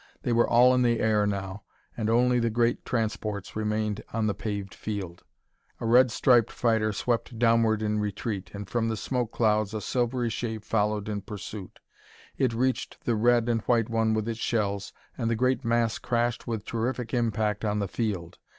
They 0.23 0.33
were 0.33 0.49
all 0.49 0.73
in 0.73 0.81
the 0.81 0.99
air 0.99 1.27
now, 1.27 1.61
and 1.95 2.09
only 2.09 2.39
the 2.39 2.49
great 2.49 2.83
transports 2.85 3.55
remained 3.55 4.03
on 4.11 4.25
the 4.25 4.33
paved 4.33 4.73
field. 4.73 5.23
A 5.79 5.85
red 5.85 6.09
striped 6.09 6.49
fighter 6.51 6.91
swept 6.91 7.37
downward 7.37 7.83
in 7.83 7.99
retreat, 7.99 8.49
and, 8.51 8.67
from 8.67 8.87
the 8.89 8.97
smoke 8.97 9.31
clouds, 9.31 9.75
a 9.75 9.79
silvery 9.79 10.31
shape 10.31 10.63
followed 10.63 11.07
in 11.07 11.21
pursuit. 11.21 11.79
It 12.35 12.51
reached 12.51 13.05
the 13.05 13.13
red 13.15 13.47
and 13.47 13.61
white 13.65 13.89
one 13.89 14.15
with 14.15 14.27
its 14.27 14.39
shells, 14.39 14.91
and 15.19 15.29
the 15.29 15.35
great 15.35 15.63
mass 15.63 15.99
crashed 15.99 16.47
with 16.47 16.65
terrific 16.65 17.13
impact 17.13 17.63
on 17.63 17.77
the 17.77 17.87
field. 17.87 18.39